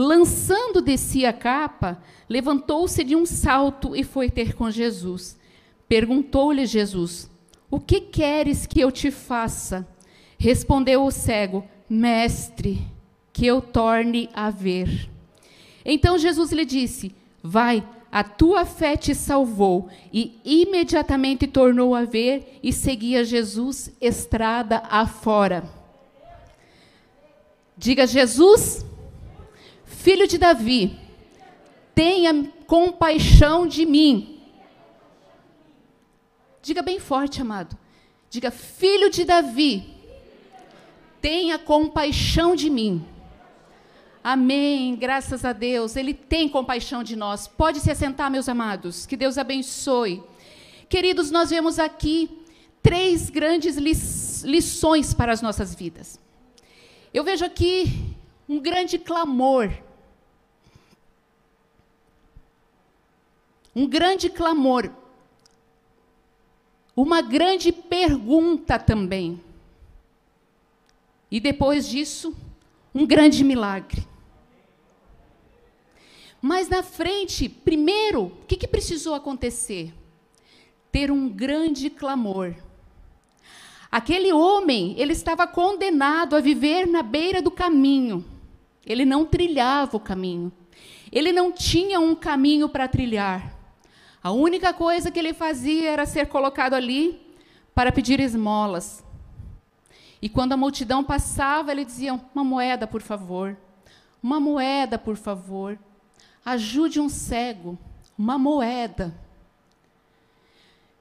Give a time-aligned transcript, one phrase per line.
[0.00, 5.36] lançando de si a capa, levantou-se de um salto e foi ter com Jesus.
[5.88, 7.28] Perguntou-lhe Jesus:
[7.68, 9.84] O que queres que eu te faça?
[10.38, 12.80] Respondeu o cego: Mestre,
[13.32, 15.10] que eu torne a ver.
[15.84, 17.12] Então Jesus lhe disse:
[17.42, 19.88] Vai, a tua fé te salvou.
[20.12, 25.68] E imediatamente tornou a ver e seguia Jesus estrada afora.
[27.76, 28.84] Diga, Jesus,
[29.98, 30.96] filho de Davi,
[31.94, 32.32] tenha
[32.66, 34.40] compaixão de mim.
[36.62, 37.76] Diga bem forte, amado.
[38.30, 39.88] Diga, filho de Davi,
[41.20, 43.04] tenha compaixão de mim.
[44.22, 47.48] Amém, graças a Deus, Ele tem compaixão de nós.
[47.48, 50.22] Pode se assentar, meus amados, que Deus abençoe.
[50.88, 52.44] Queridos, nós vemos aqui
[52.82, 53.76] três grandes
[54.44, 56.20] lições para as nossas vidas.
[57.12, 58.14] Eu vejo aqui
[58.48, 59.87] um grande clamor.
[63.78, 64.90] Um grande clamor.
[66.96, 69.40] Uma grande pergunta também.
[71.30, 72.36] E depois disso,
[72.92, 74.04] um grande milagre.
[76.42, 79.94] Mas na frente, primeiro, o que, que precisou acontecer?
[80.90, 82.56] Ter um grande clamor.
[83.92, 88.24] Aquele homem, ele estava condenado a viver na beira do caminho.
[88.84, 90.50] Ele não trilhava o caminho.
[91.12, 93.56] Ele não tinha um caminho para trilhar.
[94.28, 97.18] A única coisa que ele fazia era ser colocado ali
[97.74, 99.02] para pedir esmolas.
[100.20, 103.56] E quando a multidão passava, ele dizia: Uma moeda, por favor.
[104.22, 105.78] Uma moeda, por favor.
[106.44, 107.78] Ajude um cego.
[108.18, 109.18] Uma moeda.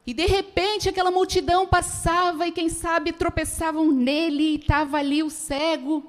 [0.05, 5.29] E de repente aquela multidão passava e quem sabe tropeçavam nele e estava ali o
[5.29, 6.01] cego.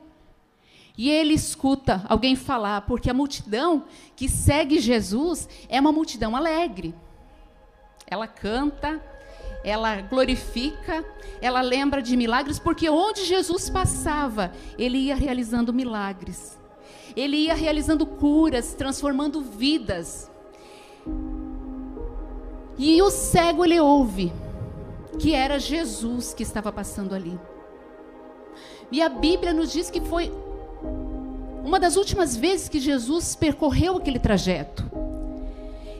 [0.97, 6.95] E ele escuta alguém falar, porque a multidão que segue Jesus é uma multidão alegre.
[8.11, 9.01] Ela canta,
[9.63, 11.05] ela glorifica,
[11.41, 16.59] ela lembra de milagres, porque onde Jesus passava, ele ia realizando milagres.
[17.17, 20.31] Ele ia realizando curas, transformando vidas.
[22.79, 24.33] E o cego ele ouve
[25.19, 27.39] que era Jesus que estava passando ali.
[28.91, 30.33] E a Bíblia nos diz que foi
[31.65, 34.88] uma das últimas vezes que Jesus percorreu aquele trajeto.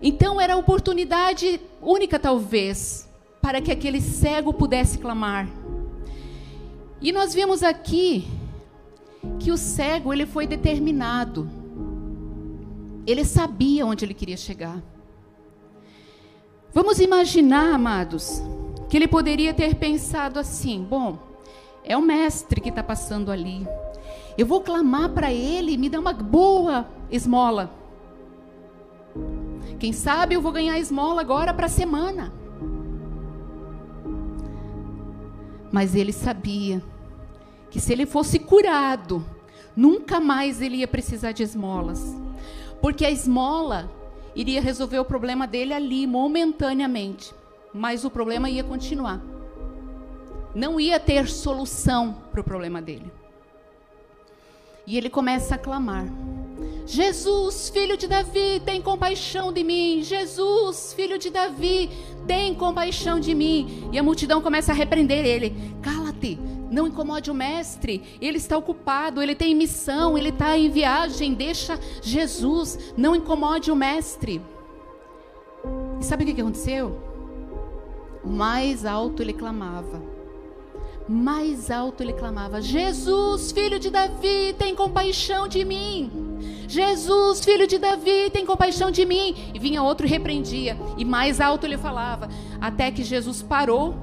[0.03, 3.09] Então era a oportunidade única, talvez,
[3.41, 5.49] para que aquele cego pudesse clamar.
[7.01, 8.27] E nós vemos aqui
[9.39, 11.49] que o cego ele foi determinado.
[13.07, 14.83] Ele sabia onde ele queria chegar.
[16.73, 18.43] Vamos imaginar, amados,
[18.89, 21.19] que ele poderia ter pensado assim: bom,
[21.83, 23.67] é o mestre que está passando ali.
[24.37, 27.78] Eu vou clamar para ele, me dá uma boa esmola.
[29.79, 32.33] Quem sabe eu vou ganhar esmola agora para a semana.
[35.71, 36.83] Mas ele sabia
[37.71, 39.25] que se ele fosse curado,
[39.77, 42.17] nunca mais ele ia precisar de esmolas.
[42.81, 43.91] Porque a esmola
[44.35, 47.35] iria resolver o problema dele ali, momentaneamente.
[47.73, 49.21] Mas o problema ia continuar.
[50.55, 53.13] Não ia ter solução para o problema dele.
[54.87, 56.07] E ele começa a clamar:
[56.89, 60.01] Jesus, filho de Davi, tem compaixão de mim.
[60.03, 61.91] Jesus, filho de Davi,
[62.27, 63.91] tem compaixão de mim.
[63.93, 66.39] E a multidão começa a repreender ele: Cala-te,
[66.71, 68.17] não incomode o mestre.
[68.23, 71.35] Ele está ocupado, ele tem missão, ele está em viagem.
[71.35, 74.41] Deixa Jesus, não incomode o mestre.
[76.01, 76.99] E sabe o que aconteceu?
[78.25, 80.17] Mais alto ele clamava
[81.09, 86.28] mais alto ele clamava: Jesus, filho de Davi, tem compaixão de mim.
[86.69, 89.35] Jesus, filho de Davi, tem compaixão de mim.
[89.55, 92.29] E vinha outro e repreendia, e mais alto ele falava,
[92.61, 93.97] até que Jesus parou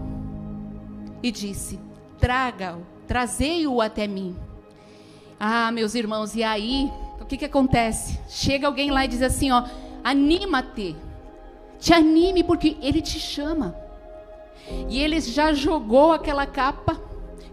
[1.22, 1.80] e disse:
[2.20, 4.36] Traga-o, trazei-o até mim.
[5.40, 8.20] Ah, meus irmãos, e aí, o que, que acontece?
[8.28, 9.64] Chega alguém lá e diz assim: ó,
[10.04, 10.96] anima-te,
[11.80, 13.76] te anime, porque ele te chama.
[14.90, 17.00] E ele já jogou aquela capa,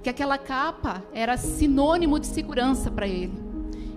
[0.03, 3.42] que aquela capa era sinônimo de segurança para ele.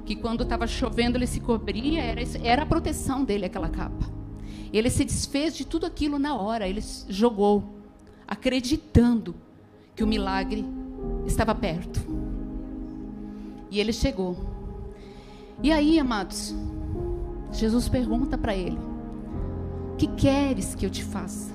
[0.06, 4.06] Que quando estava chovendo ele se cobria, era, era a proteção dele aquela capa.
[4.72, 7.64] Ele se desfez de tudo aquilo na hora, ele jogou,
[8.28, 9.36] acreditando
[9.96, 10.66] que o milagre
[11.26, 12.00] estava perto.
[13.72, 14.38] E ele chegou.
[15.64, 16.54] E aí, amados,
[17.52, 18.78] Jesus pergunta para ele:
[19.98, 21.54] Que queres que eu te faça?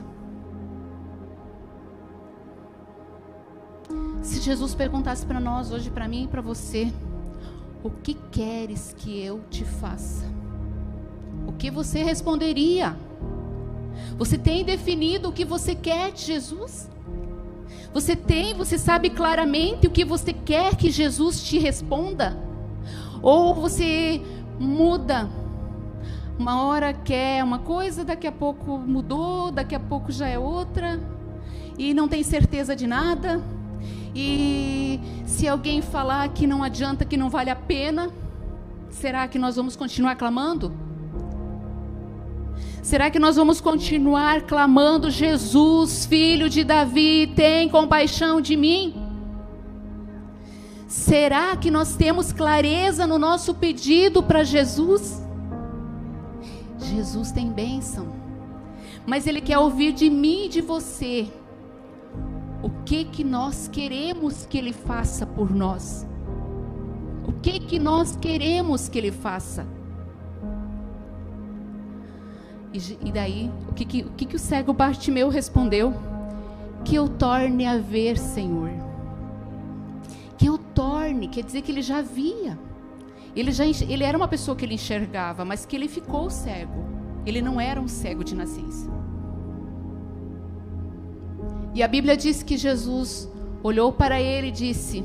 [4.23, 6.93] Se Jesus perguntasse para nós hoje, para mim e para você,
[7.82, 10.26] O que queres que eu te faça?
[11.46, 12.96] O que você responderia?
[14.18, 16.90] Você tem definido o que você quer de Jesus?
[17.92, 22.36] Você tem, você sabe claramente o que você quer que Jesus te responda?
[23.22, 24.22] Ou você
[24.58, 25.28] muda?
[26.38, 31.00] Uma hora quer uma coisa, daqui a pouco mudou, daqui a pouco já é outra,
[31.76, 33.42] e não tem certeza de nada.
[34.14, 38.10] E se alguém falar que não adianta, que não vale a pena,
[38.90, 40.72] será que nós vamos continuar clamando?
[42.82, 48.94] Será que nós vamos continuar clamando: Jesus, filho de Davi, tem compaixão de mim?
[50.88, 55.22] Será que nós temos clareza no nosso pedido para Jesus?
[56.80, 58.08] Jesus tem bênção,
[59.06, 61.28] mas Ele quer ouvir de mim e de você
[62.62, 66.06] o que que nós queremos que Ele faça por nós.
[67.26, 69.66] O que que nós queremos que Ele faça?
[72.72, 75.92] E, daí, o que, que, o que, que o cego Bartimeu respondeu?
[76.84, 78.70] Que eu torne a ver, Senhor.
[80.38, 82.56] Que eu torne, quer dizer que ele já via.
[83.34, 86.84] Ele, já, ele era uma pessoa que ele enxergava, mas que ele ficou cego.
[87.26, 89.00] Ele não era um cego de nascença.
[91.75, 93.28] E a Bíblia diz que Jesus
[93.62, 95.05] olhou para ele e disse: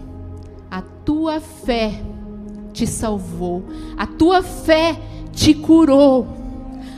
[0.70, 2.02] A tua fé
[2.74, 3.64] te salvou,
[3.98, 5.00] a tua fé
[5.32, 6.46] te curou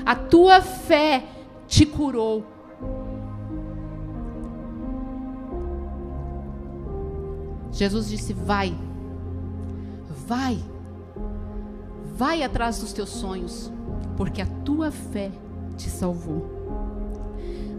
[0.08, 1.26] a tua fé
[1.68, 2.46] te curou.
[7.74, 8.74] Jesus disse: Vai,
[10.26, 10.64] vai,
[12.16, 13.70] vai atrás dos teus sonhos,
[14.16, 15.30] porque a tua fé
[15.76, 16.57] te salvou.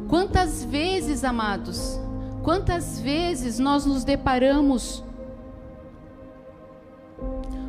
[0.08, 2.00] Quantas vezes, amados,
[2.42, 5.04] quantas vezes nós nos deparamos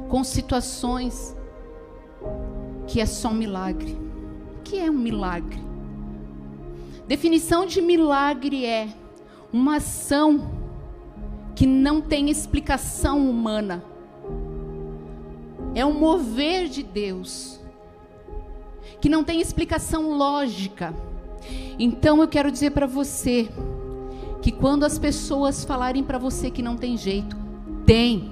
[0.07, 1.35] com situações
[2.87, 4.09] que é só um milagre
[4.69, 5.59] que é um milagre?
[7.07, 8.87] Definição de milagre é
[9.51, 10.51] uma ação
[11.55, 13.83] que não tem explicação humana.
[15.73, 17.59] É um mover de Deus
[19.01, 20.93] que não tem explicação lógica.
[21.79, 23.49] Então eu quero dizer para você
[24.41, 27.35] que quando as pessoas falarem para você que não tem jeito,
[27.85, 28.31] tem.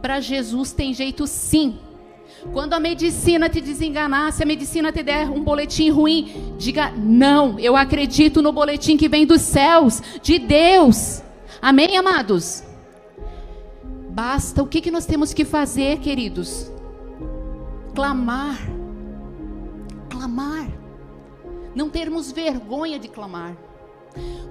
[0.00, 1.78] Para Jesus tem jeito sim.
[2.52, 7.58] Quando a medicina te desenganar, se a medicina te der um boletim ruim, diga: não,
[7.58, 11.22] eu acredito no boletim que vem dos céus, de Deus.
[11.60, 12.62] Amém, amados?
[14.10, 16.70] Basta, o que, que nós temos que fazer, queridos?
[17.94, 18.58] Clamar.
[20.08, 20.85] Clamar.
[21.76, 23.54] Não termos vergonha de clamar.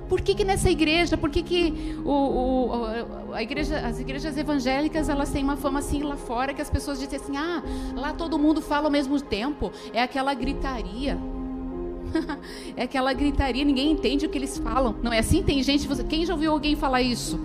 [0.07, 5.09] Por que, que nessa igreja, por que, que o, o, a igreja, as igrejas evangélicas
[5.09, 7.63] elas têm uma fama assim lá fora que as pessoas dizem assim, ah,
[7.95, 11.17] lá todo mundo fala ao mesmo tempo, é aquela gritaria.
[12.77, 14.95] é aquela gritaria, ninguém entende o que eles falam.
[15.01, 15.41] Não é assim?
[15.41, 17.39] Tem gente, quem já ouviu alguém falar isso?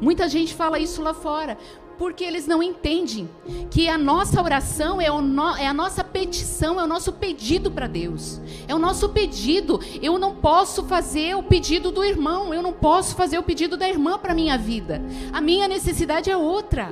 [0.00, 1.56] Muita gente fala isso lá fora
[2.00, 3.28] porque eles não entendem
[3.70, 7.86] que a nossa oração é, no, é a nossa petição, é o nosso pedido para
[7.86, 8.40] Deus.
[8.66, 9.78] É o nosso pedido.
[10.00, 13.86] Eu não posso fazer o pedido do irmão, eu não posso fazer o pedido da
[13.86, 15.02] irmã para minha vida.
[15.30, 16.90] A minha necessidade é outra.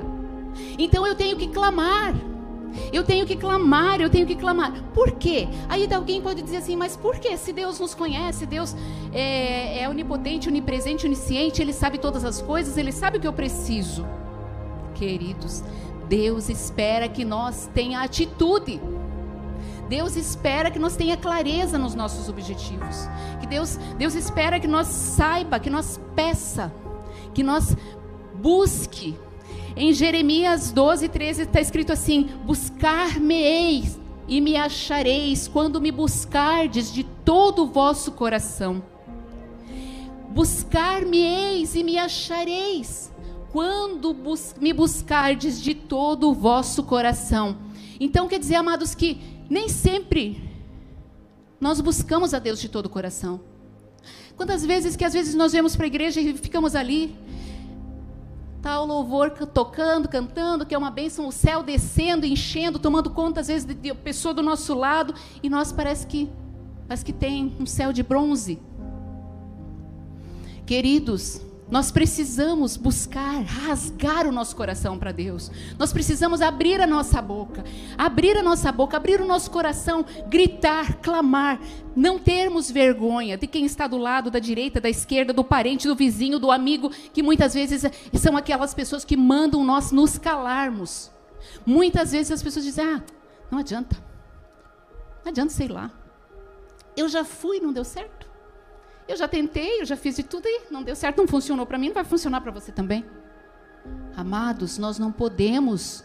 [0.77, 2.13] Então eu tenho que clamar.
[2.93, 4.71] Eu tenho que clamar, eu tenho que clamar.
[4.93, 5.47] Por quê?
[5.67, 7.35] Aí alguém pode dizer assim, mas por quê?
[7.35, 8.75] Se Deus nos conhece, Deus
[9.11, 13.33] é, é onipotente, onipresente, onisciente, Ele sabe todas as coisas, Ele sabe o que eu
[13.33, 14.05] preciso
[14.99, 15.63] queridos,
[16.09, 18.81] Deus espera que nós tenha atitude.
[19.87, 23.07] Deus espera que nós tenha clareza nos nossos objetivos.
[23.39, 26.71] Que Deus, Deus espera que nós saiba, que nós peça,
[27.33, 27.75] que nós
[28.35, 29.17] busque.
[29.75, 37.03] Em Jeremias 12, 13 está escrito assim: Buscar-me-eis e me achareis quando me buscardes de
[37.03, 38.83] todo o vosso coração.
[40.29, 43.09] Buscar-me-eis e me achareis
[43.51, 47.57] quando bus me buscardes de todo o vosso coração.
[47.99, 50.41] Então quer dizer, amados, que nem sempre
[51.59, 53.41] nós buscamos a Deus de todo o coração.
[54.37, 57.13] Quantas vezes que às vezes nós vemos para a igreja e ficamos ali,
[58.61, 63.41] tá o louvor tocando, cantando, que é uma bênção, o céu descendo, enchendo, tomando conta
[63.41, 65.13] às vezes de, de pessoa do nosso lado,
[65.43, 66.29] e nós parece que
[66.87, 68.59] parece que tem um céu de bronze.
[70.65, 75.51] Queridos, nós precisamos buscar, rasgar o nosso coração para Deus.
[75.77, 77.63] Nós precisamos abrir a nossa boca,
[77.97, 81.59] abrir a nossa boca, abrir o nosso coração, gritar, clamar,
[81.95, 85.95] não termos vergonha de quem está do lado, da direita, da esquerda, do parente, do
[85.95, 87.83] vizinho, do amigo, que muitas vezes
[88.13, 91.11] são aquelas pessoas que mandam nós nos calarmos.
[91.65, 93.03] Muitas vezes as pessoas dizem: ah,
[93.51, 93.95] não adianta.
[95.23, 95.91] Não adianta, sei lá.
[96.95, 98.28] Eu já fui, não deu certo.
[99.09, 101.79] Eu já tentei, eu já fiz de tudo e não deu certo, não funcionou para
[101.79, 103.03] mim, não vai funcionar para você também.
[104.15, 106.03] Amados, nós não podemos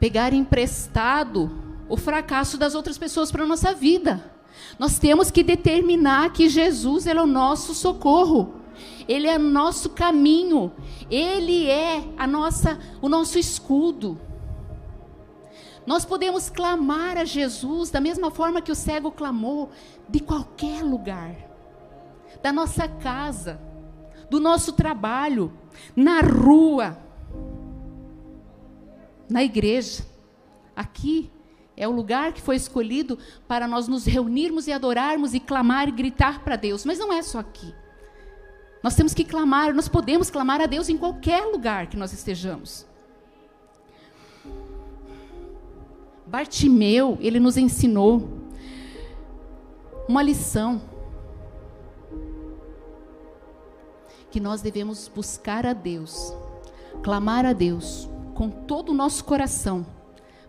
[0.00, 1.48] pegar emprestado
[1.88, 4.32] o fracasso das outras pessoas para a nossa vida.
[4.80, 8.54] Nós temos que determinar que Jesus é o nosso socorro.
[9.06, 10.72] Ele é o nosso caminho,
[11.08, 14.20] ele é a nossa, o nosso escudo.
[15.86, 19.70] Nós podemos clamar a Jesus da mesma forma que o cego clamou,
[20.08, 21.47] de qualquer lugar,
[22.42, 23.60] da nossa casa,
[24.30, 25.52] do nosso trabalho,
[25.94, 26.98] na rua,
[29.28, 30.04] na igreja.
[30.74, 31.30] Aqui
[31.76, 35.92] é o lugar que foi escolhido para nós nos reunirmos e adorarmos e clamar e
[35.92, 36.84] gritar para Deus.
[36.84, 37.74] Mas não é só aqui.
[38.82, 42.86] Nós temos que clamar, nós podemos clamar a Deus em qualquer lugar que nós estejamos.
[46.26, 48.28] Bartimeu, ele nos ensinou
[50.08, 50.80] uma lição.
[54.30, 56.34] Que nós devemos buscar a Deus,
[57.02, 59.86] clamar a Deus com todo o nosso coração,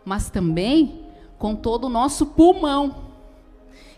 [0.05, 1.05] mas também
[1.37, 3.09] com todo o nosso pulmão.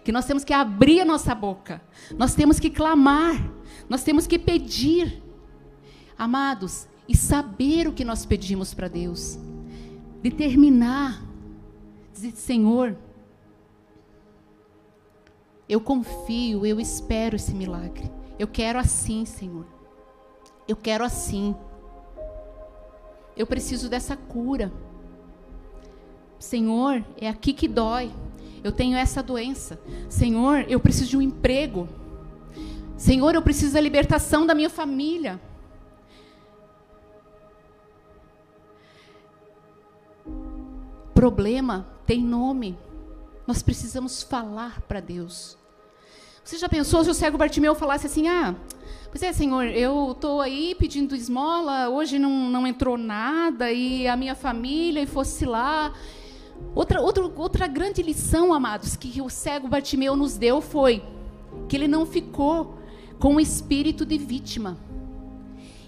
[0.04, 1.82] Que nós temos que abrir a nossa boca,
[2.18, 3.52] nós temos que clamar,
[3.90, 5.22] nós temos que pedir,
[6.18, 9.38] amados, e saber o que nós pedimos para Deus.
[10.22, 11.22] Determinar,
[12.14, 12.96] dizer: Senhor,
[15.68, 18.10] eu confio, eu espero esse milagre.
[18.42, 19.68] Eu quero assim, Senhor.
[20.68, 21.56] Eu quero assim.
[23.38, 24.74] Eu preciso dessa cura.
[26.40, 28.12] Senhor, é aqui que dói.
[28.64, 29.80] Eu tenho essa doença.
[30.10, 31.88] Senhor, eu preciso de um emprego.
[32.98, 35.40] Senhor, eu preciso da libertação da minha família.
[41.14, 42.76] Problema tem nome.
[43.46, 45.61] Nós precisamos falar para Deus.
[46.44, 48.56] Você já pensou se o cego Bartimeu falasse assim: Ah,
[49.12, 54.16] pois é, Senhor, eu estou aí pedindo esmola, hoje não, não entrou nada, e a
[54.16, 55.94] minha família, e fosse lá.
[56.74, 61.04] Outra, outra, outra grande lição, amados, que o cego Bartimeu nos deu foi
[61.70, 62.78] que ele não ficou
[63.20, 64.78] com o espírito de vítima.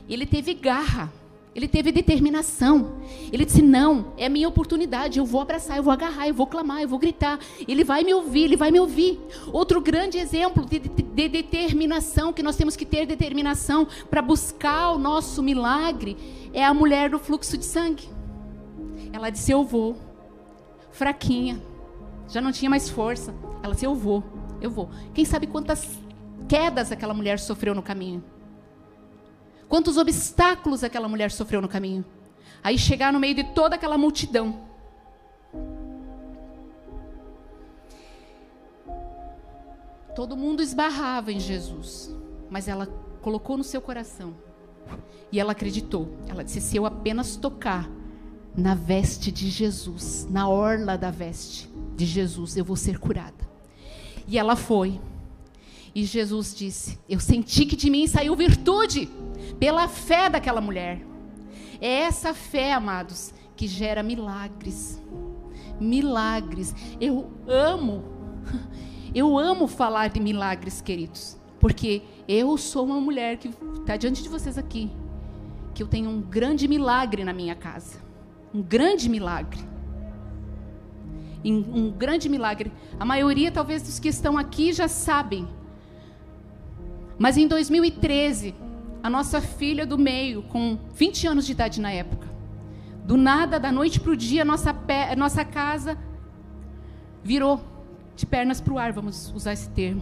[0.07, 1.11] Ele teve garra,
[1.55, 2.97] ele teve determinação.
[3.31, 5.19] Ele disse: Não, é minha oportunidade.
[5.19, 7.39] Eu vou abraçar, eu vou agarrar, eu vou clamar, eu vou gritar.
[7.67, 9.19] Ele vai me ouvir, ele vai me ouvir.
[9.51, 14.91] Outro grande exemplo de, de, de determinação, que nós temos que ter determinação para buscar
[14.91, 16.17] o nosso milagre,
[16.53, 18.09] é a mulher do fluxo de sangue.
[19.11, 19.95] Ela disse: Eu vou.
[20.91, 21.61] Fraquinha,
[22.29, 23.33] já não tinha mais força.
[23.61, 24.23] Ela disse: Eu vou,
[24.59, 24.89] eu vou.
[25.13, 25.99] Quem sabe quantas
[26.49, 28.23] quedas aquela mulher sofreu no caminho.
[29.73, 32.05] Quantos obstáculos aquela mulher sofreu no caminho.
[32.63, 34.59] Aí chegar no meio de toda aquela multidão.
[40.15, 42.15] Todo mundo esbarrava em Jesus,
[42.51, 42.85] mas ela
[43.19, 44.35] colocou no seu coração
[45.31, 46.07] e ela acreditou.
[46.27, 47.89] Ela disse: se eu apenas tocar
[48.55, 53.49] na veste de Jesus, na orla da veste de Jesus, eu vou ser curada.
[54.27, 55.01] E ela foi.
[55.95, 59.09] E Jesus disse: Eu senti que de mim saiu virtude
[59.59, 61.05] pela fé daquela mulher.
[61.81, 65.01] É essa fé, amados, que gera milagres.
[65.79, 66.75] Milagres.
[66.99, 68.03] Eu amo,
[69.13, 74.29] eu amo falar de milagres, queridos, porque eu sou uma mulher que está diante de
[74.29, 74.91] vocês aqui,
[75.73, 78.01] que eu tenho um grande milagre na minha casa.
[78.53, 79.59] Um grande milagre.
[81.43, 82.71] Um grande milagre.
[82.97, 85.45] A maioria, talvez, dos que estão aqui já sabem
[87.17, 88.55] mas em 2013,
[89.03, 92.25] a nossa filha do meio, com 20 anos de idade na época,
[93.03, 94.73] do nada, da noite para o dia, nossa,
[95.17, 95.97] nossa casa
[97.21, 97.61] virou
[98.15, 100.01] de pernas para o ar, vamos usar esse termo.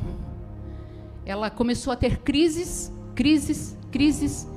[1.25, 4.47] Ela começou a ter crises, crises, crises,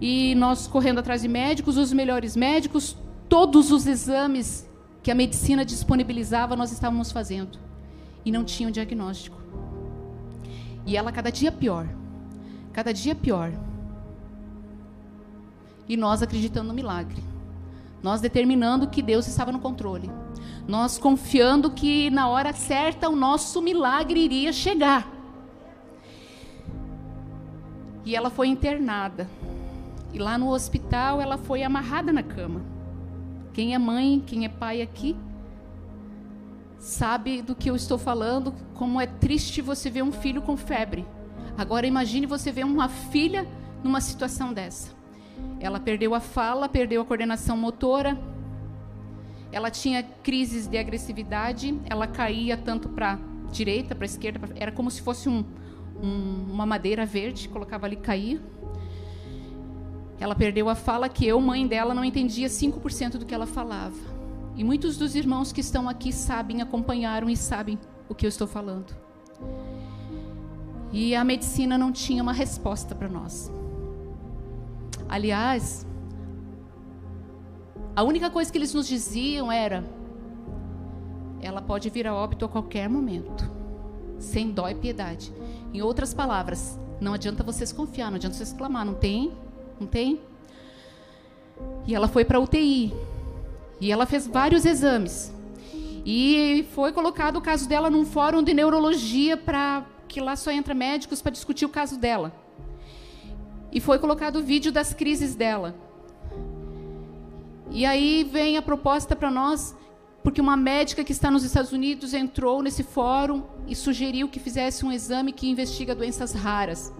[0.00, 2.94] e nós correndo atrás de médicos, os melhores médicos,
[3.26, 4.68] todos os exames
[5.02, 7.58] que a medicina disponibilizava, nós estávamos fazendo.
[8.22, 9.40] E não tinham diagnóstico.
[10.84, 11.88] E ela cada dia pior.
[12.72, 13.52] Cada dia pior.
[15.88, 17.22] E nós acreditando no milagre.
[18.02, 20.10] Nós determinando que Deus estava no controle.
[20.66, 25.10] Nós confiando que na hora certa o nosso milagre iria chegar.
[28.04, 29.28] E ela foi internada.
[30.12, 32.62] E lá no hospital ela foi amarrada na cama.
[33.52, 35.16] Quem é mãe, quem é pai aqui,
[36.78, 41.04] sabe do que eu estou falando, como é triste você ver um filho com febre.
[41.56, 43.46] Agora imagine você ver uma filha
[43.82, 44.97] numa situação dessa.
[45.60, 48.18] Ela perdeu a fala, perdeu a coordenação motora.
[49.50, 53.18] ela tinha crises de agressividade, ela caía tanto para
[53.50, 54.48] direita, para esquerda, pra...
[54.56, 55.44] era como se fosse um,
[56.02, 58.40] um, uma madeira verde, colocava ali caía.
[60.20, 63.96] Ela perdeu a fala que eu, mãe dela, não entendia 5% do que ela falava.
[64.56, 67.78] E muitos dos irmãos que estão aqui sabem, acompanharam e sabem
[68.08, 68.92] o que eu estou falando.
[70.92, 73.50] E a medicina não tinha uma resposta para nós.
[75.08, 75.86] Aliás,
[77.96, 79.84] a única coisa que eles nos diziam era:
[81.40, 83.50] ela pode vir a óbito a qualquer momento,
[84.18, 85.32] sem dó e piedade.
[85.72, 89.32] Em outras palavras, não adianta vocês confiar, não adianta vocês clamar, não tem?
[89.80, 90.20] Não tem?
[91.86, 92.92] E ela foi para UTI.
[93.80, 95.32] E ela fez vários exames.
[96.04, 100.74] E foi colocado o caso dela num fórum de neurologia para que lá só entra
[100.74, 102.32] médicos para discutir o caso dela.
[103.72, 105.74] E foi colocado o vídeo das crises dela.
[107.70, 109.76] E aí vem a proposta para nós,
[110.22, 114.84] porque uma médica que está nos Estados Unidos entrou nesse fórum e sugeriu que fizesse
[114.84, 116.92] um exame que investiga doenças raras.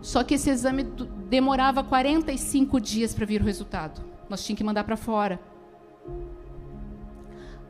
[0.00, 0.84] Só que esse exame
[1.28, 4.00] demorava 45 dias para vir o resultado.
[4.28, 5.38] Nós tínhamos que mandar para fora.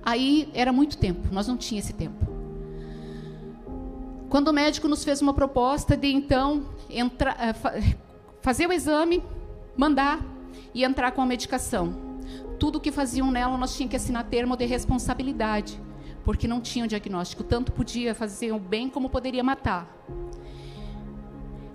[0.02, 2.26] Aí era muito tempo, nós não tínhamos esse tempo.
[4.28, 7.96] Quando o médico nos fez uma proposta de então entrar, eh,
[8.40, 9.22] fazer o exame,
[9.76, 10.20] mandar
[10.74, 12.10] e entrar com a medicação
[12.60, 15.80] tudo que faziam nela nós tínhamos que assinar termo de responsabilidade,
[16.22, 17.42] porque não tinha o diagnóstico.
[17.42, 19.88] Tanto podia fazer o bem como poderia matar.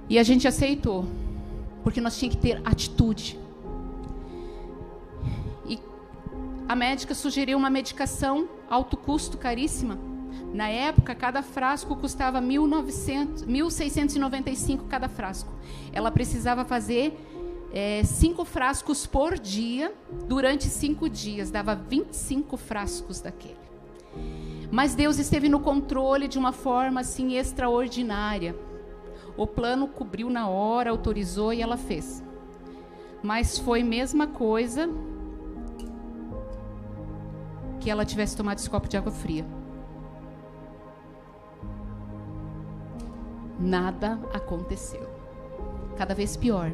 [0.07, 1.05] E a gente aceitou,
[1.83, 3.39] porque nós tínhamos que ter atitude.
[5.67, 5.79] E
[6.69, 9.97] a médica sugeriu uma medicação alto custo, caríssima.
[10.55, 15.51] Na época, cada frasco custava 1.695 cada frasco.
[15.91, 17.19] Ela precisava fazer
[17.73, 19.93] é, cinco frascos por dia
[20.29, 23.57] durante cinco dias, dava 25 frascos daquele.
[24.71, 28.55] Mas Deus esteve no controle de uma forma assim extraordinária.
[29.35, 32.23] O plano cobriu na hora, autorizou e ela fez.
[33.21, 34.89] Mas foi a mesma coisa
[37.81, 39.45] que ela tivesse tomado esse copo de água fria.
[43.59, 45.07] Nada aconteceu.
[45.97, 46.71] Cada vez pior.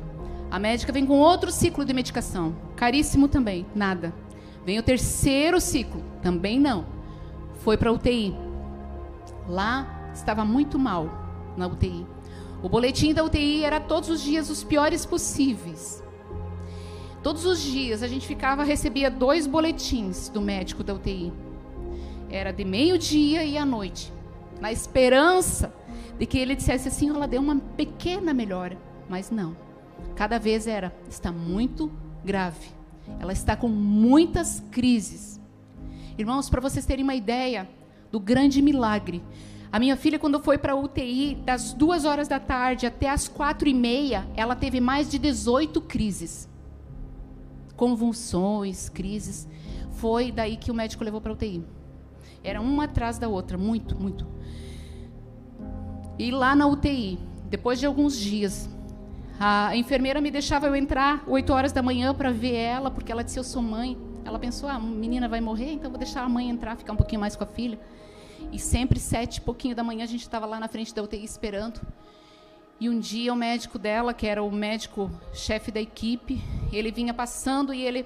[0.50, 4.14] A médica vem com outro ciclo de medicação, caríssimo também, nada.
[4.66, 6.86] Vem o terceiro ciclo, também não.
[7.64, 8.36] Foi para UTI.
[9.48, 11.10] Lá estava muito mal
[11.56, 12.06] na UTI.
[12.62, 16.04] O boletim da UTI era todos os dias os piores possíveis.
[17.24, 21.32] Todos os dias a gente ficava, recebia dois boletins do médico da UTI.
[22.30, 24.12] Era de meio-dia e à noite,
[24.60, 25.74] na esperança
[26.22, 28.78] de que ele dissesse assim: ela deu uma pequena melhora,
[29.10, 29.58] mas não.
[30.16, 31.92] Cada vez era, está muito
[32.24, 32.70] grave.
[33.20, 35.42] Ela está com muitas crises.
[36.20, 37.68] Irmãos, para vocês terem uma ideia
[38.12, 39.24] do grande milagre.
[39.72, 43.28] A minha filha, quando foi para a UTI, das duas horas da tarde até as
[43.28, 46.48] quatro e meia, ela teve mais de 18 crises.
[47.76, 49.48] Convulsões, crises.
[49.94, 51.66] Foi daí que o médico levou para a UTI.
[52.44, 54.28] Era uma atrás da outra, muito, muito.
[56.22, 57.18] E lá na UTI,
[57.50, 58.70] depois de alguns dias,
[59.40, 63.24] a enfermeira me deixava eu entrar 8 horas da manhã para ver ela, porque ela
[63.24, 63.98] disse: Eu sou mãe.
[64.24, 66.96] Ela pensou: ah, a menina vai morrer, então vou deixar a mãe entrar, ficar um
[66.96, 67.80] pouquinho mais com a filha.
[68.52, 71.26] E sempre, sete e pouquinho da manhã, a gente estava lá na frente da UTI
[71.26, 71.82] esperando.
[72.80, 76.40] E um dia o médico dela, que era o médico chefe da equipe,
[76.72, 78.06] ele vinha passando e ele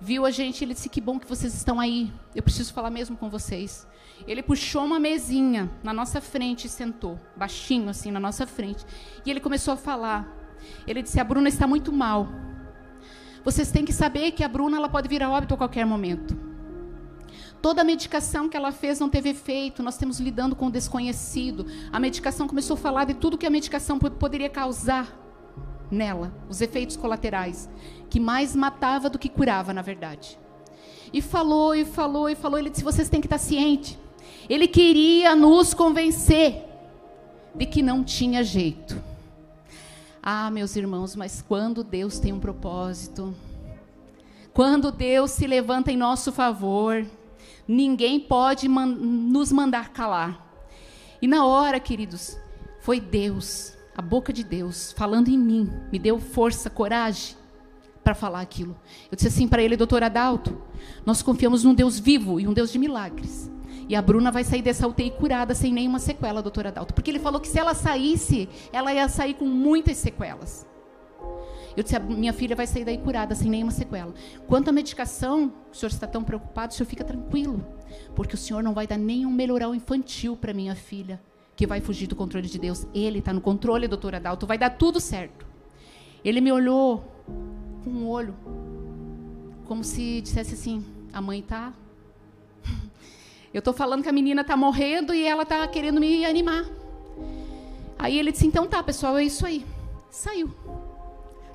[0.00, 2.10] viu a gente, ele disse: "Que bom que vocês estão aí.
[2.34, 3.86] Eu preciso falar mesmo com vocês".
[4.26, 8.84] Ele puxou uma mesinha na nossa frente e sentou, baixinho assim na nossa frente.
[9.24, 10.38] E ele começou a falar
[10.86, 12.28] ele disse: A Bruna está muito mal.
[13.44, 16.36] Vocês têm que saber que a Bruna ela pode vir a óbito a qualquer momento.
[17.62, 21.66] Toda a medicação que ela fez não teve efeito, nós estamos lidando com o desconhecido.
[21.92, 25.16] A medicação começou a falar de tudo que a medicação poderia causar
[25.90, 27.68] nela, os efeitos colaterais,
[28.10, 30.38] que mais matava do que curava, na verdade.
[31.12, 32.58] E falou, e falou, e falou.
[32.58, 33.98] Ele disse: vocês têm que estar ciente.
[34.48, 36.64] Ele queria nos convencer
[37.54, 39.00] de que não tinha jeito.
[40.22, 43.34] Ah, meus irmãos, mas quando Deus tem um propósito,
[44.52, 47.06] quando Deus se levanta em nosso favor,
[47.66, 50.44] ninguém pode man nos mandar calar.
[51.22, 52.38] E na hora, queridos,
[52.80, 57.36] foi Deus, a boca de Deus, falando em mim, me deu força, coragem
[58.02, 58.76] para falar aquilo.
[59.10, 60.60] Eu disse assim para ele, doutor Adalto,
[61.04, 63.50] nós confiamos num Deus vivo e um Deus de milagres.
[63.88, 66.92] E a Bruna vai sair dessa UTI curada sem nenhuma sequela, doutora Adalto.
[66.92, 70.68] Porque ele falou que se ela saísse, ela ia sair com muitas sequelas.
[71.74, 74.12] Eu disse: minha filha vai sair daí curada, sem nenhuma sequela.
[74.46, 77.64] Quanto à medicação, o senhor está tão preocupado, o senhor fica tranquilo,
[78.14, 81.20] porque o senhor não vai dar nenhum melhoral infantil para minha filha,
[81.56, 82.86] que vai fugir do controle de Deus.
[82.92, 85.46] Ele está no controle, doutor Adalto, vai dar tudo certo.
[86.24, 87.04] Ele me olhou
[87.84, 88.34] com um olho,
[89.64, 91.72] como se dissesse assim: a mãe está
[93.58, 96.64] eu estou falando que a menina está morrendo e ela está querendo me animar.
[97.98, 99.66] Aí ele disse: então tá, pessoal, é isso aí.
[100.08, 100.54] Saiu.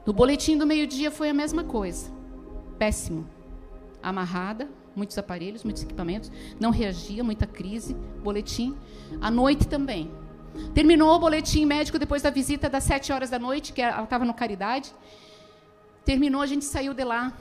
[0.06, 2.12] No boletim do meio-dia foi a mesma coisa.
[2.78, 3.26] Péssimo.
[4.02, 7.94] Amarrada, muitos aparelhos, muitos equipamentos, não reagia, muita crise.
[8.22, 8.76] Boletim.
[9.22, 10.12] À noite também.
[10.74, 14.26] Terminou o boletim médico depois da visita das sete horas da noite, que ela estava
[14.26, 14.94] no Caridade.
[16.04, 17.32] Terminou, a gente saiu de lá,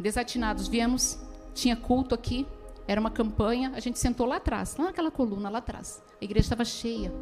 [0.00, 0.68] desatinados.
[0.68, 1.18] Viemos,
[1.54, 2.46] tinha culto aqui.
[2.88, 6.02] Era uma campanha, a gente sentou lá atrás, lá naquela coluna lá atrás.
[6.20, 7.12] A igreja estava cheia.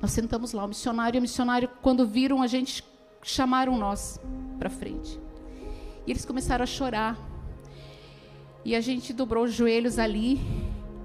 [0.00, 2.84] Nós sentamos lá, o missionário e o missionário, quando viram a gente,
[3.22, 4.20] chamaram nós
[4.58, 5.20] para frente.
[6.06, 7.18] E eles começaram a chorar.
[8.64, 10.40] E a gente dobrou os joelhos ali.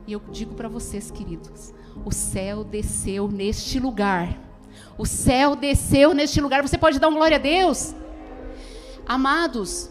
[0.07, 1.73] E eu digo para vocês, queridos,
[2.05, 4.39] o céu desceu neste lugar.
[4.97, 6.61] O céu desceu neste lugar.
[6.61, 7.93] Você pode dar uma glória a Deus?
[9.05, 9.90] Amados,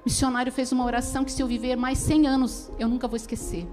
[0.00, 3.16] o missionário fez uma oração que, se eu viver mais 100 anos, eu nunca vou
[3.16, 3.66] esquecer.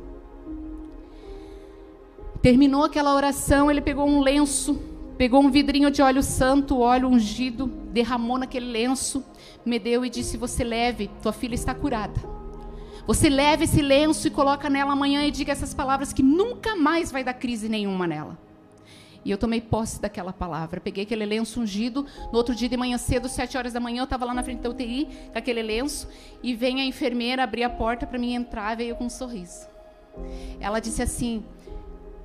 [2.42, 4.80] Terminou aquela oração, ele pegou um lenço,
[5.18, 9.24] pegou um vidrinho de óleo santo, óleo ungido, derramou naquele lenço,
[9.66, 12.20] me deu e disse: Você leve, tua filha está curada.
[13.08, 17.10] Você leve esse lenço e coloca nela amanhã e diga essas palavras que nunca mais
[17.10, 18.38] vai dar crise nenhuma nela.
[19.28, 20.80] E eu tomei posse daquela palavra.
[20.80, 22.06] Peguei aquele lenço ungido.
[22.32, 24.62] No outro dia de manhã cedo, sete horas da manhã, eu estava lá na frente
[24.62, 26.08] da UTI com aquele lenço.
[26.42, 28.78] E vem a enfermeira abrir a porta para mim entrar.
[28.78, 29.68] Veio com um sorriso.
[30.62, 31.44] Ela disse assim: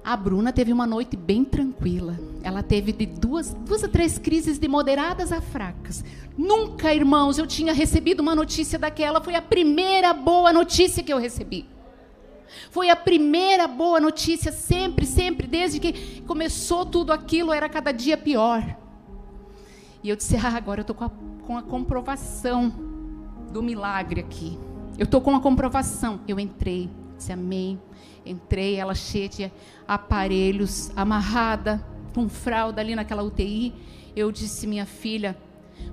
[0.04, 2.16] a Bruna teve uma noite bem tranquila.
[2.40, 6.04] Ela teve de duas, duas a três crises de moderadas a fracas.
[6.38, 9.20] Nunca, irmãos, eu tinha recebido uma notícia daquela.
[9.20, 11.71] Foi a primeira boa notícia que eu recebi.
[12.70, 18.16] Foi a primeira boa notícia, sempre, sempre, desde que começou tudo aquilo, era cada dia
[18.16, 18.76] pior.
[20.02, 21.08] E eu disse: Ah, agora eu estou com,
[21.46, 22.72] com a comprovação
[23.52, 24.58] do milagre aqui.
[24.98, 26.20] Eu estou com a comprovação.
[26.26, 27.80] Eu entrei, disse amém.
[28.24, 29.52] Entrei, ela cheia de
[29.86, 31.84] aparelhos, amarrada,
[32.14, 33.74] com fralda ali naquela UTI.
[34.14, 35.36] Eu disse: Minha filha,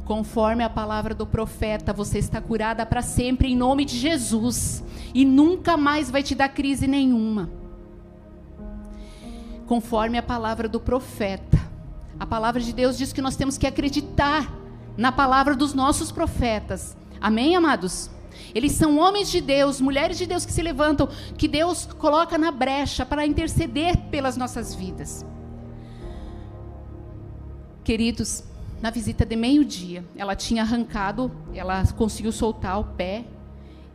[0.06, 5.24] Conforme a palavra do profeta, você está curada para sempre em nome de Jesus e
[5.24, 7.50] nunca mais vai te dar crise nenhuma.
[9.68, 11.60] Conforme a palavra do profeta,
[12.20, 14.52] a palavra de Deus diz que nós temos que acreditar
[14.98, 16.98] na palavra dos nossos profetas.
[17.22, 18.10] Amém, amados?
[18.54, 22.52] Eles são homens de Deus, mulheres de Deus que se levantam, que Deus coloca na
[22.52, 25.26] brecha para interceder pelas nossas vidas.
[27.84, 28.44] Queridos,
[28.82, 33.26] na visita de meio-dia, ela tinha arrancado, ela conseguiu soltar o pé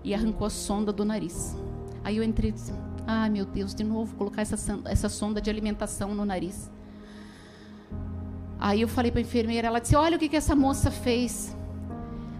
[0.02, 1.56] e arrancou a sonda do nariz.
[2.02, 2.72] Aí eu entrei e disse:
[3.06, 6.70] Ah, meu Deus, de novo colocar essa, essa sonda de alimentação no nariz.
[8.58, 11.56] Aí eu falei para a enfermeira, ela disse: Olha o que, que essa moça fez.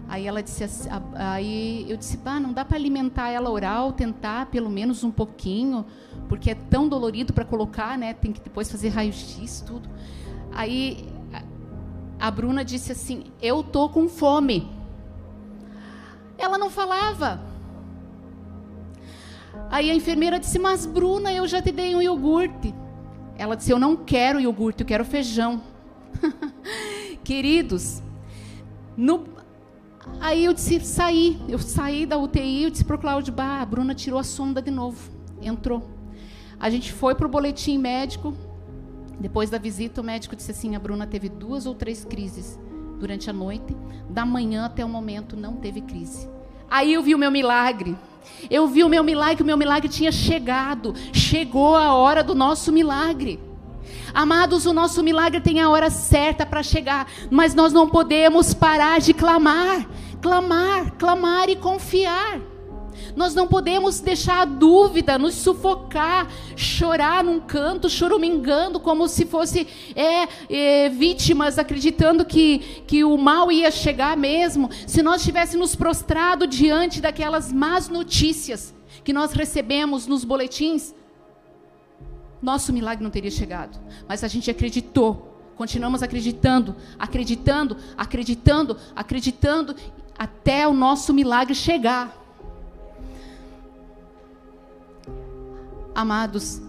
[0.06, 4.46] Aí ela disse, assim, aí eu disse, bah, não dá para alimentar ela oral, tentar
[4.46, 5.86] pelo menos um pouquinho,
[6.28, 8.12] porque é tão dolorido para colocar, né?
[8.12, 9.88] Tem que depois fazer raio-x tudo.
[10.52, 11.08] Aí
[12.18, 14.70] a Bruna disse assim: Eu tô com fome.
[16.38, 17.40] Ela não falava.
[19.70, 22.74] Aí a enfermeira disse: Mas Bruna, eu já te dei um iogurte.
[23.36, 25.62] Ela disse: Eu não quero iogurte, eu quero feijão.
[27.24, 28.02] Queridos,
[28.96, 29.24] no...
[30.20, 31.40] aí eu disse: Saí.
[31.48, 34.60] Eu saí da UTI, eu disse para o Cláudio: Bah, a Bruna tirou a sonda
[34.60, 35.10] de novo.
[35.42, 35.88] Entrou.
[36.58, 38.34] A gente foi para o boletim médico.
[39.18, 42.58] Depois da visita, o médico disse assim: a Bruna teve duas ou três crises
[42.98, 43.76] durante a noite,
[44.08, 46.28] da manhã até o momento não teve crise.
[46.70, 47.96] Aí eu vi o meu milagre.
[48.50, 50.94] Eu vi o meu milagre, o meu milagre tinha chegado.
[51.12, 53.38] Chegou a hora do nosso milagre.
[54.14, 59.00] Amados, o nosso milagre tem a hora certa para chegar, mas nós não podemos parar
[59.00, 59.86] de clamar,
[60.22, 62.40] clamar, clamar e confiar.
[63.16, 69.66] Nós não podemos deixar a dúvida nos sufocar, chorar num canto, choramingando, como se fosse
[69.94, 74.70] é, é, vítimas, acreditando que, que o mal ia chegar mesmo.
[74.86, 80.94] Se nós tivéssemos prostrado diante daquelas más notícias que nós recebemos nos boletins,
[82.40, 83.78] nosso milagre não teria chegado.
[84.06, 85.32] Mas a gente acreditou.
[85.56, 89.76] Continuamos acreditando, acreditando, acreditando, acreditando,
[90.18, 92.23] até o nosso milagre chegar.
[95.94, 96.60] Amados,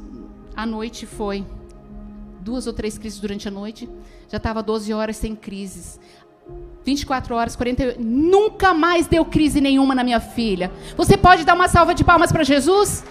[0.55, 1.43] a noite foi
[2.41, 3.89] duas ou três crises durante a noite.
[4.29, 5.99] Já estava 12 horas sem crises.
[6.85, 7.99] 24 horas, 48.
[7.99, 10.71] Nunca mais deu crise nenhuma na minha filha.
[10.95, 13.03] Você pode dar uma salva de palmas para Jesus?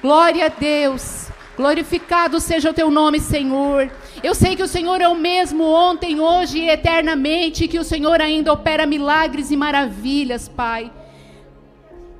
[0.00, 1.28] Glória a Deus.
[1.54, 3.90] Glorificado seja o teu nome, Senhor.
[4.22, 7.84] Eu sei que o Senhor é o mesmo ontem, hoje e eternamente, e que o
[7.84, 10.90] Senhor ainda opera milagres e maravilhas, Pai.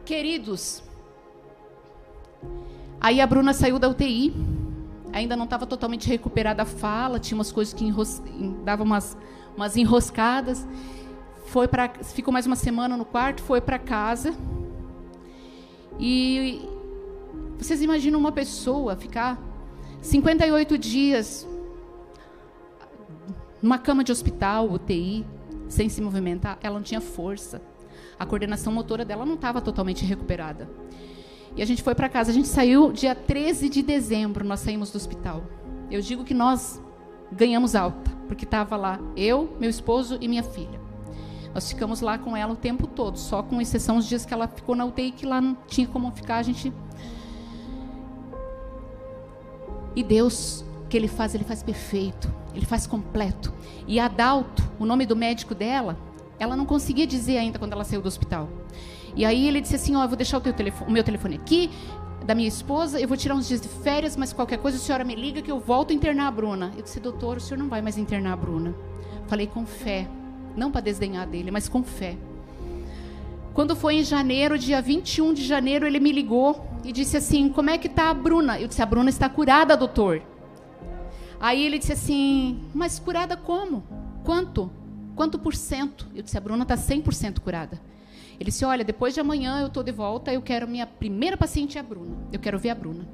[0.05, 0.83] Queridos,
[3.01, 4.35] aí a Bruna saiu da UTI,
[5.13, 8.23] ainda não estava totalmente recuperada a fala, tinha umas coisas que enros...
[8.65, 9.17] davam umas,
[9.57, 10.67] umas enroscadas.
[11.47, 14.35] Foi para, ficou mais uma semana no quarto, foi para casa.
[15.99, 16.61] E
[17.57, 19.39] vocês imaginam uma pessoa ficar
[20.01, 21.47] 58 dias
[23.61, 25.27] numa cama de hospital, UTI,
[25.69, 26.59] sem se movimentar?
[26.63, 27.61] Ela não tinha força.
[28.19, 30.69] A coordenação motora dela não estava totalmente recuperada.
[31.59, 32.31] E a gente foi para casa.
[32.31, 35.43] A gente saiu dia 13 de dezembro, nós saímos do hospital.
[35.91, 36.81] Eu digo que nós
[37.33, 40.81] ganhamos alta, porque estava lá eu, meu esposo e minha filha.
[41.53, 44.47] Nós ficamos lá com ela o tempo todo, só com exceção os dias que ela
[44.47, 46.73] ficou na UTI, que lá não tinha como ficar, a gente
[49.97, 53.53] e Deus, o que ele faz, ele faz perfeito, ele faz completo.
[53.85, 55.99] E Adalto, o nome do médico dela,
[56.39, 58.49] ela não conseguia dizer ainda quando ela saiu do hospital.
[59.19, 61.35] E aí ele disse assim: Ó, oh, eu vou deixar o, telefone, o meu telefone
[61.35, 61.69] aqui,
[62.25, 65.03] da minha esposa, eu vou tirar uns dias de férias, mas qualquer coisa a senhora
[65.03, 66.73] me liga que eu volto a internar a Bruna.
[66.77, 68.77] Eu disse: Doutor, o senhor não vai mais internar a Bruna.
[69.27, 70.09] Falei com fé,
[70.57, 72.17] não para desdenhar dele, mas com fé.
[73.53, 77.71] Quando foi em janeiro, dia 21 de janeiro, ele me ligou e disse assim: Como
[77.71, 78.61] é que está a Bruna?
[78.61, 80.23] Eu disse: A Bruna está curada, doutor.
[81.41, 83.83] Aí ele disse assim: Mas curada como?
[84.23, 84.71] Quanto?
[85.17, 86.07] Quanto por cento?
[86.15, 87.81] Eu disse: A Bruna está 100% curada.
[88.39, 91.77] Ele disse: Olha, depois de amanhã eu estou de volta, eu quero minha primeira paciente
[91.77, 92.17] é a Bruna.
[92.33, 93.07] Eu quero ver a Bruna.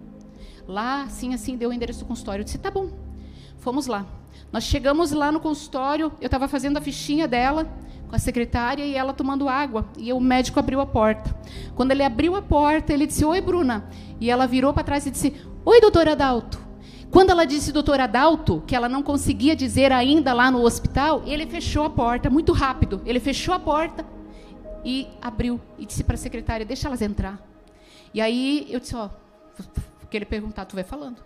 [0.67, 2.43] Lá, assim, assim, deu o endereço do consultório.
[2.43, 2.91] Eu disse: Tá bom.
[3.59, 4.07] Fomos lá.
[4.53, 7.67] Nós chegamos lá no consultório, eu estava fazendo a fichinha dela
[8.09, 9.89] com a secretária e ela tomando água.
[9.97, 11.35] E o médico abriu a porta.
[11.75, 13.89] Quando ele abriu a porta, ele disse: Oi, Bruna.
[14.21, 15.35] E ela virou para trás e disse:
[15.65, 16.63] Oi, doutora Adalto.
[17.11, 21.47] Quando ela disse doutor Adalto, que ela não conseguia dizer ainda lá no hospital, ele
[21.47, 23.01] fechou a porta muito rápido.
[23.07, 24.05] Ele fechou a porta
[24.85, 27.40] e abriu e disse para a secretária: Deixa elas entrar.
[28.12, 29.09] E aí eu disse: Ó,
[30.14, 31.20] que ele perguntar, tu vai falando.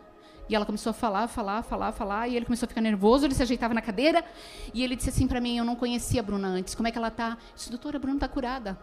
[0.49, 3.35] E ela começou a falar, falar, falar, falar, e ele começou a ficar nervoso, ele
[3.35, 4.25] se ajeitava na cadeira,
[4.73, 6.97] e ele disse assim para mim, eu não conhecia a Bruna antes, como é que
[6.97, 7.37] ela está?
[7.55, 8.79] Disse, doutora, a Bruna está curada.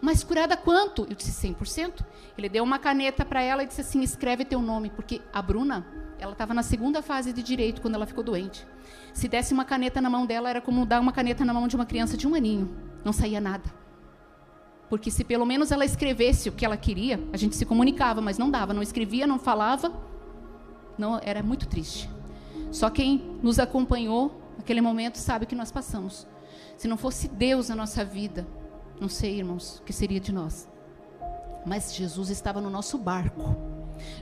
[0.00, 1.02] Mas curada quanto?
[1.10, 2.04] Eu disse, 100%.
[2.38, 5.84] Ele deu uma caneta para ela e disse assim, escreve teu nome, porque a Bruna,
[6.20, 8.64] ela estava na segunda fase de direito, quando ela ficou doente.
[9.12, 11.74] Se desse uma caneta na mão dela, era como dar uma caneta na mão de
[11.74, 12.72] uma criança de um aninho.
[13.04, 13.83] Não saía nada.
[14.94, 18.38] Porque se pelo menos ela escrevesse o que ela queria, a gente se comunicava, mas
[18.38, 19.92] não dava, não escrevia, não falava,
[20.96, 22.08] não, era muito triste.
[22.70, 26.28] Só quem nos acompanhou naquele momento sabe o que nós passamos.
[26.76, 28.46] Se não fosse Deus na nossa vida,
[29.00, 30.68] não sei, irmãos, o que seria de nós.
[31.66, 33.56] Mas Jesus estava no nosso barco.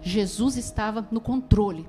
[0.00, 1.86] Jesus estava no controle.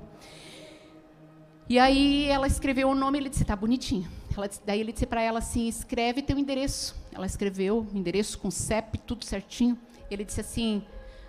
[1.70, 4.06] E aí ela escreveu o nome, ele disse, tá bonitinho.
[4.36, 6.94] Ela, daí ele disse para ela assim, escreve teu endereço.
[7.12, 9.78] Ela escreveu o endereço com CEP, tudo certinho.
[10.10, 10.82] Ele disse assim,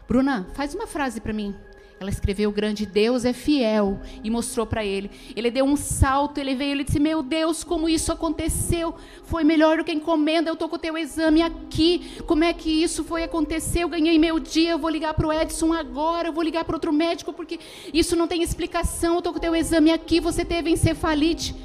[0.07, 1.55] Bruna, faz uma frase para mim.
[1.99, 5.09] Ela escreveu: Grande Deus é fiel e mostrou para ele.
[5.35, 8.93] Ele deu um salto, ele veio, ele disse: Meu Deus, como isso aconteceu?
[9.23, 10.49] Foi melhor do que encomenda.
[10.49, 12.17] Eu estou com o teu exame aqui.
[12.25, 13.83] Como é que isso foi acontecer?
[13.83, 14.71] Eu ganhei meu dia.
[14.71, 16.27] Eu vou ligar para o Edson agora.
[16.27, 17.59] Eu vou ligar para outro médico porque
[17.93, 19.13] isso não tem explicação.
[19.13, 20.19] Eu estou com o teu exame aqui.
[20.19, 21.55] Você teve encefalite.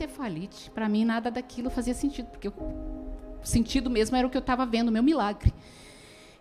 [0.00, 2.54] Encefalite, para mim nada daquilo fazia sentido, porque o
[3.42, 5.52] sentido mesmo era o que eu estava vendo, meu milagre.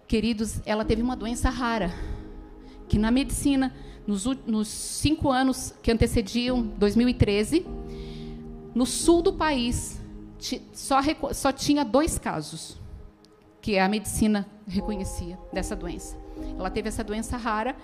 [0.08, 1.94] Queridos, ela teve uma doença rara
[2.88, 3.76] que na medicina,
[4.08, 7.66] nos, nos cinco anos que antecediam 2013,
[8.74, 10.00] no sul do país,
[10.72, 11.00] só,
[11.34, 12.80] só tinha dois casos
[13.62, 16.18] que a medicina reconhecia dessa doença.
[16.58, 17.76] Ela teve essa doença rara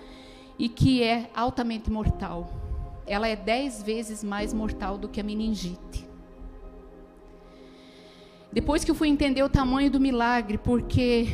[0.58, 2.65] e que é altamente mortal.
[3.06, 6.08] Ela é dez vezes mais mortal do que a meningite.
[8.52, 11.28] Depois que eu fui entender o tamanho do milagre, porque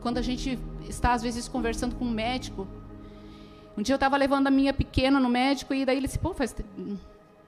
[0.00, 2.66] quando a gente está às vezes conversando com um médico,
[3.76, 6.34] um dia eu estava levando a minha pequena no médico e daí ele disse, pô,
[6.34, 6.54] faz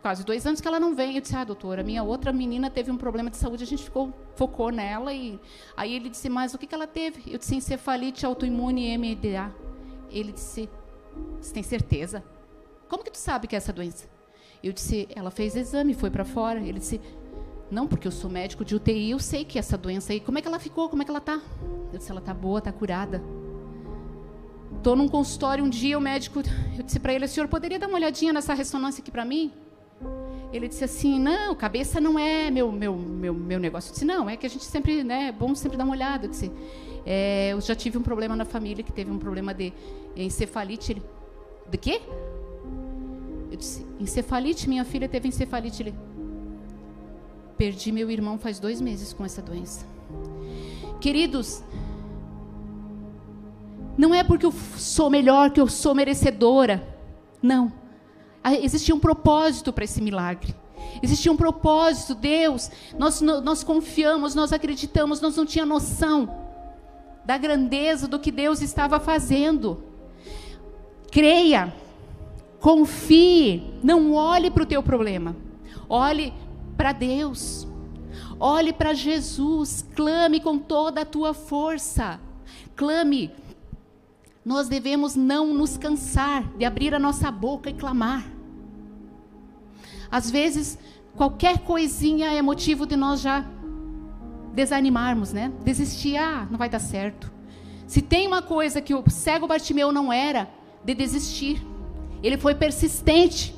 [0.00, 1.16] quase dois anos que ela não vem.
[1.16, 4.12] Eu disse, ah, doutora, minha outra menina teve um problema de saúde, a gente ficou,
[4.36, 5.12] focou nela.
[5.12, 5.38] e
[5.76, 7.32] Aí ele disse, mas o que, que ela teve?
[7.32, 9.52] Eu disse, encefalite autoimune MDA.
[10.10, 10.68] Ele disse,
[11.40, 12.22] você tem certeza?
[12.88, 14.06] Como que tu sabe que é essa doença?
[14.62, 16.60] Eu disse, ela fez exame, foi para fora.
[16.60, 17.00] Ele disse,
[17.70, 20.20] não, porque eu sou médico de UTI, eu sei que essa doença aí.
[20.20, 20.88] Como é que ela ficou?
[20.88, 21.40] Como é que ela está?
[21.92, 23.22] Eu disse, ela está boa, está curada.
[24.82, 26.40] Tô num consultório um dia, o médico,
[26.76, 29.52] eu disse para ele, o senhor poderia dar uma olhadinha nessa ressonância aqui para mim?
[30.52, 33.90] Ele disse assim, não, cabeça não é meu, meu, meu, meu negócio.
[33.90, 36.26] Eu disse, não, é que a gente sempre, né, é bom sempre dar uma olhada.
[36.26, 36.50] Eu disse,
[37.04, 39.72] é, eu já tive um problema na família, que teve um problema de
[40.16, 40.92] encefalite.
[40.92, 41.02] Ele,
[41.70, 42.00] de quê?
[43.50, 45.82] Eu disse, encefalite, minha filha teve encefalite.
[45.82, 45.94] Ele,
[47.56, 49.84] perdi meu irmão faz dois meses com essa doença.
[51.00, 51.62] Queridos,
[53.96, 56.86] não é porque eu sou melhor que eu sou merecedora.
[57.42, 57.72] Não.
[58.42, 60.54] Ah, existia um propósito para esse milagre.
[61.02, 62.70] Existia um propósito, Deus.
[62.96, 66.46] Nós, nós confiamos, nós acreditamos, nós não tínhamos noção
[67.24, 69.82] da grandeza do que Deus estava fazendo.
[71.10, 71.74] Creia,
[72.60, 75.36] confie, não olhe para o teu problema,
[75.88, 76.32] olhe
[76.76, 77.66] para Deus,
[78.38, 82.20] olhe para Jesus, clame com toda a tua força,
[82.74, 83.30] clame
[84.44, 88.24] nós devemos não nos cansar de abrir a nossa boca e clamar.
[90.10, 90.78] Às vezes,
[91.14, 93.44] qualquer coisinha é motivo de nós já
[94.54, 95.52] desanimarmos, né?
[95.62, 97.30] Desistir, ah, não vai dar certo.
[97.86, 100.48] Se tem uma coisa que o cego Bartimeu não era,
[100.84, 101.62] de desistir.
[102.22, 103.54] Ele foi persistente.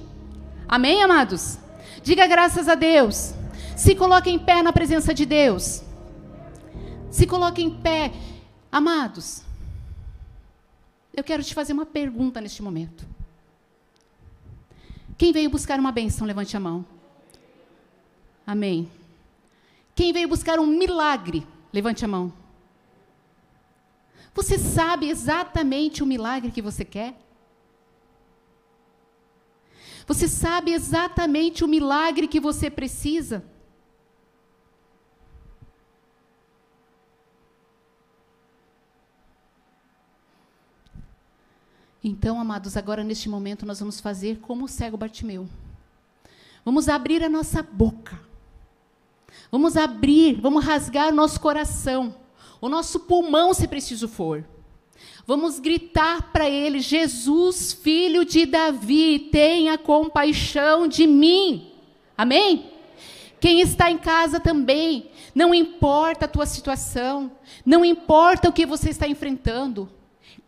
[0.68, 1.58] Amém, amados?
[2.02, 3.34] Diga graças a Deus.
[3.76, 5.82] Se coloque em pé na presença de Deus.
[7.10, 8.12] Se coloque em pé.
[8.70, 9.42] Amados,
[11.12, 13.04] eu quero te fazer uma pergunta neste momento.
[15.18, 16.84] Quem veio buscar uma benção, levante a mão.
[18.46, 18.90] Amém.
[19.94, 22.32] Quem veio buscar um milagre, levante a mão.
[24.32, 27.14] Você sabe exatamente o milagre que você quer?
[30.10, 33.44] Você sabe exatamente o milagre que você precisa?
[42.02, 45.48] Então, amados, agora neste momento nós vamos fazer como o cego Bartimeu.
[46.64, 48.18] Vamos abrir a nossa boca.
[49.48, 52.16] Vamos abrir, vamos rasgar o nosso coração,
[52.60, 54.44] o nosso pulmão, se preciso for.
[55.30, 61.70] Vamos gritar para ele: Jesus, filho de Davi, tenha compaixão de mim.
[62.18, 62.72] Amém?
[63.38, 67.30] Quem está em casa também, não importa a tua situação,
[67.64, 69.88] não importa o que você está enfrentando,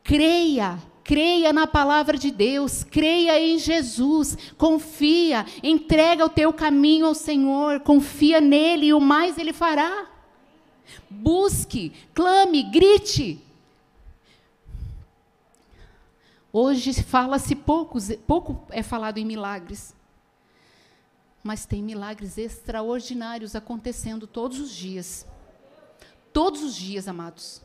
[0.02, 7.14] creia Creia na palavra de Deus, creia em Jesus, confia, entrega o teu caminho ao
[7.14, 10.06] Senhor, confia nele e o mais ele fará.
[11.10, 13.51] Busque, clame, grite.
[16.52, 19.94] Hoje fala-se pouco, pouco é falado em milagres.
[21.42, 25.26] Mas tem milagres extraordinários acontecendo todos os dias.
[26.32, 27.62] Todos os dias, amados.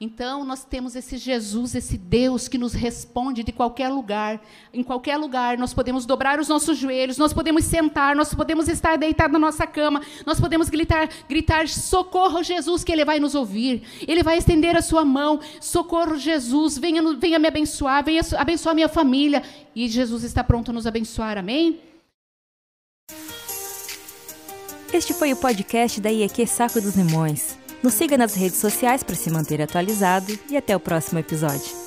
[0.00, 4.40] Então, nós temos esse Jesus, esse Deus que nos responde de qualquer lugar.
[4.72, 8.96] Em qualquer lugar, nós podemos dobrar os nossos joelhos, nós podemos sentar, nós podemos estar
[8.96, 13.82] deitados na nossa cama, nós podemos gritar, gritar: socorro, Jesus, que Ele vai nos ouvir.
[14.06, 18.88] Ele vai estender a sua mão: socorro, Jesus, venha, venha me abençoar, venha abençoar minha
[18.88, 19.42] família.
[19.74, 21.80] E Jesus está pronto a nos abençoar, amém?
[24.92, 27.61] Este foi o podcast da IEQ Saco dos Limões.
[27.82, 31.81] Nos siga nas redes sociais para se manter atualizado e até o próximo episódio.